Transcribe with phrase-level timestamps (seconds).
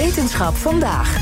[0.00, 1.18] Wetenschap vandaag.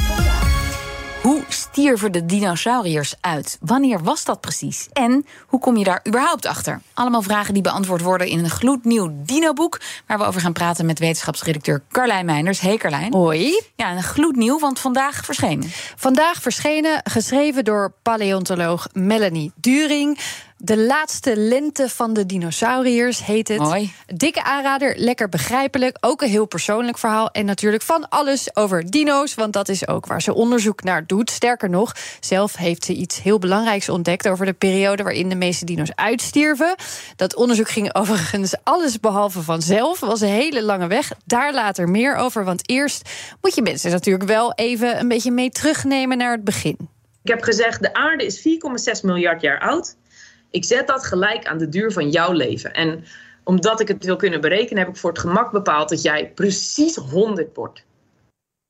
[1.22, 3.58] Hoe stierven de dinosauriërs uit?
[3.60, 4.88] Wanneer was dat precies?
[4.92, 6.80] En hoe kom je daar überhaupt achter?
[6.94, 9.80] Allemaal vragen die beantwoord worden in een gloednieuw dinoboek...
[10.06, 12.60] waar we over gaan praten met wetenschapsredacteur Carlijn Meinders.
[12.60, 13.12] Hey Carlijn.
[13.12, 13.62] Hoi.
[13.76, 15.70] Ja, een gloednieuw, want vandaag verschenen.
[15.96, 20.18] Vandaag verschenen, geschreven door paleontoloog Melanie During...
[20.60, 23.58] De laatste lente van de dinosauriërs heet het.
[23.58, 23.92] Mooi.
[24.06, 25.96] Dikke aanrader, lekker begrijpelijk.
[26.00, 27.30] Ook een heel persoonlijk verhaal.
[27.30, 31.30] En natuurlijk van alles over dino's, want dat is ook waar ze onderzoek naar doet.
[31.30, 35.64] Sterker nog, zelf heeft ze iets heel belangrijks ontdekt over de periode waarin de meeste
[35.64, 36.74] dino's uitstierven.
[37.16, 40.00] Dat onderzoek ging overigens alles behalve vanzelf.
[40.00, 41.12] was een hele lange weg.
[41.24, 45.50] Daar later meer over, want eerst moet je mensen natuurlijk wel even een beetje mee
[45.50, 46.76] terugnemen naar het begin.
[47.22, 49.96] Ik heb gezegd, de aarde is 4,6 miljard jaar oud.
[50.50, 52.72] Ik zet dat gelijk aan de duur van jouw leven.
[52.72, 53.04] En
[53.44, 56.96] omdat ik het wil kunnen berekenen, heb ik voor het gemak bepaald dat jij precies
[56.96, 57.84] 100 wordt.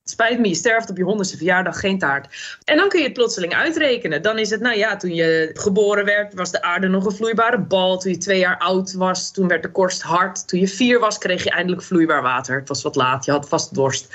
[0.09, 2.57] Spijt me, je sterft op je honderdste verjaardag, geen taart.
[2.65, 4.21] En dan kun je het plotseling uitrekenen.
[4.21, 7.59] Dan is het, nou ja, toen je geboren werd, was de aarde nog een vloeibare
[7.59, 7.97] bal.
[7.97, 10.47] Toen je twee jaar oud was, toen werd de korst hard.
[10.47, 12.59] Toen je vier was, kreeg je eindelijk vloeibaar water.
[12.59, 14.07] Het was wat laat, je had vast dorst.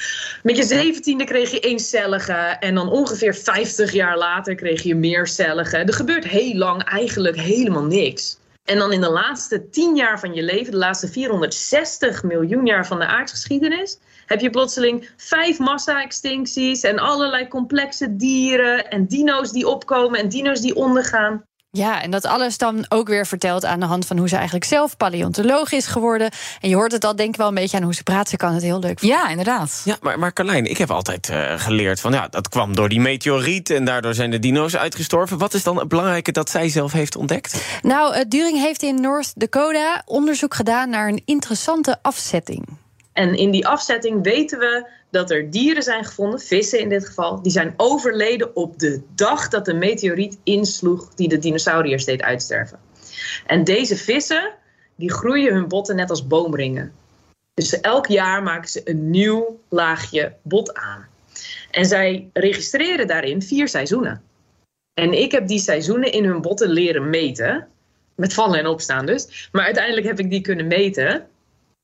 [0.42, 2.32] Met je zeventiende kreeg je eencellige.
[2.60, 5.76] En dan ongeveer 50 jaar later kreeg je meercellige.
[5.76, 8.36] Er gebeurt heel lang eigenlijk helemaal niks.
[8.64, 12.86] En dan in de laatste 10 jaar van je leven, de laatste 460 miljoen jaar
[12.86, 19.68] van de aardgeschiedenis, heb je plotseling vijf massa-extincties en allerlei complexe dieren en dino's die
[19.68, 21.44] opkomen en dino's die ondergaan.
[21.76, 24.64] Ja, en dat alles dan ook weer verteld aan de hand van hoe ze eigenlijk
[24.64, 26.30] zelf paleontoloog is geworden.
[26.60, 28.28] En je hoort het al, denk ik wel een beetje aan hoe ze praat.
[28.28, 29.00] Ze kan het heel leuk.
[29.00, 29.82] Ja, inderdaad.
[29.84, 33.00] Ja, maar, maar Carlijn, ik heb altijd uh, geleerd van ja, dat kwam door die
[33.00, 35.38] meteoriet en daardoor zijn de dino's uitgestorven.
[35.38, 37.80] Wat is dan het belangrijke dat zij zelf heeft ontdekt?
[37.82, 42.66] Nou, uh, During heeft in North Dakota onderzoek gedaan naar een interessante afzetting.
[43.12, 47.42] En in die afzetting weten we dat er dieren zijn gevonden, vissen in dit geval,
[47.42, 52.78] die zijn overleden op de dag dat de meteoriet insloeg die de dinosauriërs deed uitsterven.
[53.46, 54.52] En deze vissen,
[54.96, 56.92] die groeien hun botten net als boomringen.
[57.54, 61.06] Dus elk jaar maken ze een nieuw laagje bot aan.
[61.70, 64.22] En zij registreren daarin vier seizoenen.
[64.94, 67.68] En ik heb die seizoenen in hun botten leren meten.
[68.14, 69.48] Met vallen en opstaan dus.
[69.52, 71.26] Maar uiteindelijk heb ik die kunnen meten.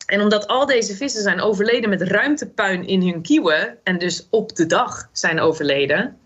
[0.06, 4.56] En omdat al deze vissen zijn overleden met ruimtepuin in hun kieuwen en dus op
[4.56, 6.19] de dag zijn overleden.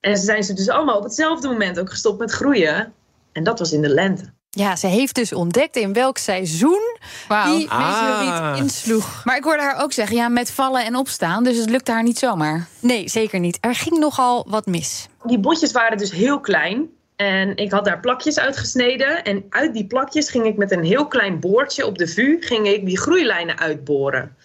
[0.00, 2.92] En zijn ze dus allemaal op hetzelfde moment ook gestopt met groeien.
[3.32, 4.32] En dat was in de lente.
[4.50, 6.98] Ja, ze heeft dus ontdekt in welk seizoen
[7.28, 7.44] wow.
[7.44, 8.54] die meteoriet ah.
[8.56, 9.24] insloeg.
[9.24, 11.44] Maar ik hoorde haar ook zeggen, ja, met vallen en opstaan.
[11.44, 12.68] Dus het lukte haar niet zomaar.
[12.80, 13.58] Nee, zeker niet.
[13.60, 15.08] Er ging nogal wat mis.
[15.24, 16.88] Die botjes waren dus heel klein.
[17.20, 19.24] En ik had daar plakjes uitgesneden.
[19.24, 22.36] En uit die plakjes ging ik met een heel klein boordje op de VU...
[22.40, 24.36] ging ik die groeilijnen uitboren.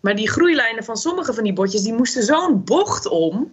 [0.00, 1.82] Maar die groeilijnen van sommige van die botjes...
[1.82, 3.52] die moesten zo'n bocht om...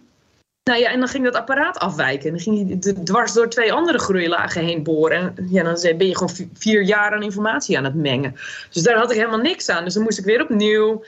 [0.70, 2.24] Nou ja, en dan ging dat apparaat afwijken.
[2.24, 5.18] En dan ging je dwars door twee andere groeilagen heen boren.
[5.36, 8.34] En ja, dan ben je gewoon vier jaar aan informatie aan het mengen.
[8.70, 9.84] Dus daar had ik helemaal niks aan.
[9.84, 11.04] Dus dan moest ik weer opnieuw.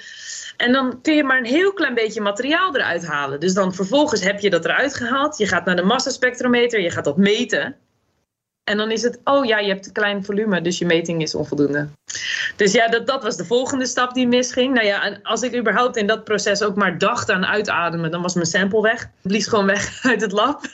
[0.56, 3.40] En dan kun je maar een heel klein beetje materiaal eruit halen.
[3.40, 5.38] Dus dan vervolgens heb je dat eruit gehaald.
[5.38, 7.76] Je gaat naar de massaspectrometer, je gaat dat meten.
[8.68, 11.34] En dan is het, oh ja, je hebt een klein volume, dus je meting is
[11.34, 11.88] onvoldoende.
[12.56, 14.74] Dus ja, dat, dat was de volgende stap die misging.
[14.74, 18.22] Nou ja, en als ik überhaupt in dat proces ook maar dacht aan uitademen, dan
[18.22, 19.08] was mijn sample weg.
[19.22, 20.66] Blies gewoon weg uit het lab.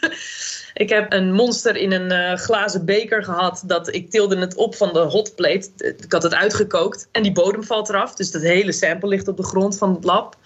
[0.74, 3.62] Ik heb een monster in een uh, glazen beker gehad.
[3.66, 5.70] Dat ik tilde het op van de hotplate.
[5.76, 7.08] Ik had het uitgekookt.
[7.12, 8.14] En die bodem valt eraf.
[8.14, 10.36] Dus dat hele sample ligt op de grond van het lab.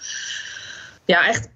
[1.05, 1.49] Ja, echt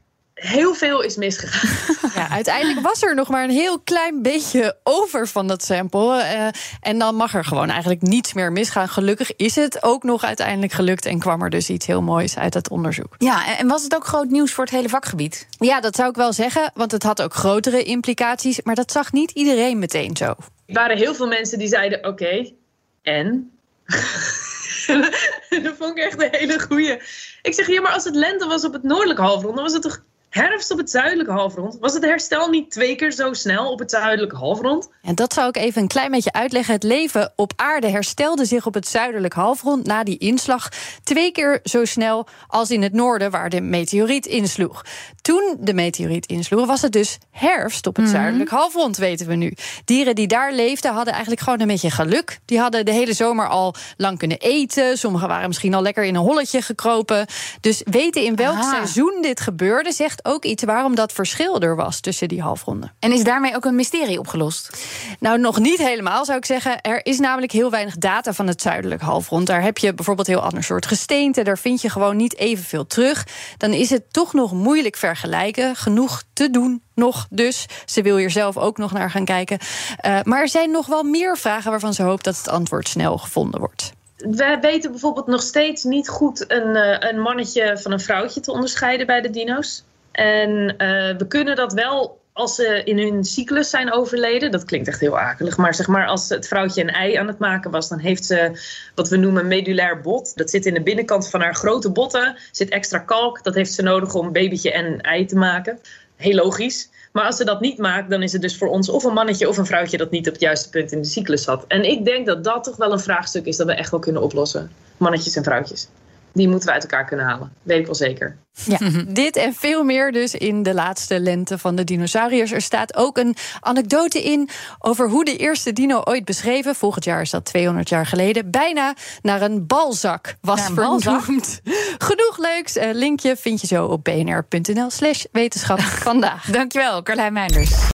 [0.42, 1.70] heel veel is misgegaan.
[2.14, 6.16] Ja, uiteindelijk was er nog maar een heel klein beetje over van dat sample.
[6.16, 6.46] Uh,
[6.80, 8.88] en dan mag er gewoon eigenlijk niets meer misgaan.
[8.88, 12.54] Gelukkig is het ook nog uiteindelijk gelukt en kwam er dus iets heel moois uit
[12.54, 13.14] het onderzoek.
[13.18, 15.46] Ja, en was het ook groot nieuws voor het hele vakgebied?
[15.58, 18.62] Ja, dat zou ik wel zeggen, want het had ook grotere implicaties.
[18.62, 20.34] Maar dat zag niet iedereen meteen zo.
[20.66, 22.54] Er waren heel veel mensen die zeiden: oké, okay,
[23.02, 23.50] en?
[25.62, 27.00] dat vond ik echt een hele goeie.
[27.42, 29.82] Ik zeg, ja, maar als het lente was op het noordelijke halfrond, dan was het
[29.82, 30.02] toch
[30.32, 31.76] herfst op het zuidelijke halfrond.
[31.80, 34.88] Was het herstel niet twee keer zo snel op het zuidelijke halfrond?
[35.02, 36.74] En dat zou ik even een klein beetje uitleggen.
[36.74, 40.68] Het leven op aarde herstelde zich op het zuidelijke halfrond na die inslag
[41.02, 44.84] twee keer zo snel als in het noorden waar de meteoriet insloeg.
[45.22, 49.34] Toen de meteoriet insloeg, was het dus herfst op het mm zuidelijk halfrond, weten we
[49.34, 49.52] nu.
[49.84, 52.38] Dieren die daar leefden hadden eigenlijk gewoon een beetje geluk.
[52.44, 54.98] Die hadden de hele zomer al lang kunnen eten.
[54.98, 57.26] Sommigen waren misschien al lekker in een holletje gekropen.
[57.60, 62.00] Dus weten in welk seizoen dit gebeurde, zegt ook iets waarom dat verschil er was
[62.00, 62.92] tussen die halfronden.
[62.98, 64.70] En is daarmee ook een mysterie opgelost?
[65.18, 66.80] Nou, nog niet helemaal zou ik zeggen.
[66.80, 69.46] Er is namelijk heel weinig data van het zuidelijk halfrond.
[69.46, 71.44] Daar heb je bijvoorbeeld heel ander soort gesteenten.
[71.44, 73.26] Daar vind je gewoon niet evenveel terug.
[73.56, 75.76] Dan is het toch nog moeilijk vergelijken.
[75.76, 77.66] Genoeg te doen nog dus.
[77.84, 79.58] Ze wil hier zelf ook nog naar gaan kijken.
[80.06, 83.18] Uh, maar er zijn nog wel meer vragen waarvan ze hoopt dat het antwoord snel
[83.18, 83.92] gevonden wordt.
[84.16, 88.52] Wij weten bijvoorbeeld nog steeds niet goed een, uh, een mannetje van een vrouwtje te
[88.52, 89.84] onderscheiden bij de dino's.
[90.12, 90.76] En uh,
[91.16, 95.18] we kunnen dat wel als ze in hun cyclus zijn overleden, dat klinkt echt heel
[95.18, 98.24] akelig, maar zeg maar als het vrouwtje een ei aan het maken was, dan heeft
[98.24, 98.60] ze
[98.94, 100.36] wat we noemen medulair bot.
[100.36, 103.42] Dat zit in de binnenkant van haar grote botten, zit extra kalk.
[103.42, 105.78] Dat heeft ze nodig om babytje en ei te maken.
[106.16, 106.90] Heel logisch.
[107.12, 109.48] Maar als ze dat niet maakt, dan is het dus voor ons of een mannetje
[109.48, 111.64] of een vrouwtje dat niet op het juiste punt in de cyclus zat.
[111.68, 114.22] En ik denk dat dat toch wel een vraagstuk is dat we echt wel kunnen
[114.22, 114.70] oplossen.
[114.96, 115.88] Mannetjes en vrouwtjes
[116.32, 117.52] die moeten we uit elkaar kunnen halen.
[117.62, 118.36] Weet ik wel zeker.
[118.52, 122.52] Ja, dit en veel meer dus in de laatste lente van de dinosauriërs.
[122.52, 124.48] Er staat ook een anekdote in
[124.78, 126.74] over hoe de eerste dino ooit beschreven...
[126.74, 128.50] volgend jaar is dat 200 jaar geleden...
[128.50, 131.60] bijna naar een balzak was een vernoemd.
[132.08, 132.76] Genoeg leuks.
[132.76, 136.50] Uh, linkje vind je zo op bnr.nl slash wetenschap vandaag.
[136.50, 137.90] Dankjewel, Carlijn Meinders.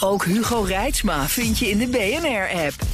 [0.00, 2.93] Ook Hugo Reitsma vind je in de BNR-app.